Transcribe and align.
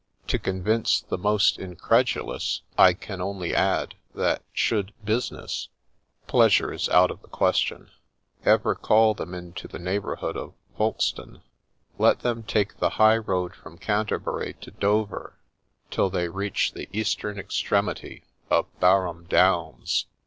To 0.29 0.39
convince 0.39 0.99
the 1.01 1.17
most 1.19 1.59
incredulous, 1.59 2.63
I 2.75 2.93
can 2.95 3.21
only 3.21 3.53
add, 3.53 3.93
that 4.15 4.41
should 4.51 4.93
business— 5.05 5.69
pleasure 6.27 6.73
is 6.73 6.89
out 6.89 7.11
of 7.11 7.21
the 7.21 7.27
question— 7.27 7.91
ever 8.43 8.73
call 8.73 9.13
them 9.13 9.35
into 9.35 9.67
the 9.67 9.77
neighbourhood 9.77 10.35
of 10.35 10.55
Folkestone, 10.75 11.43
let 11.99 12.21
them 12.21 12.41
take 12.41 12.77
the 12.79 12.89
high 12.97 13.17
road 13.17 13.53
from 13.53 13.77
Canterbury 13.77 14.55
to 14.61 14.71
Dover 14.71 15.37
till 15.91 16.09
they 16.09 16.29
reach 16.29 16.71
the 16.71 16.89
eastern 16.91 17.37
extremity 17.37 18.23
of 18.49 18.65
Barham 18.79 19.25
Downs. 19.25 20.07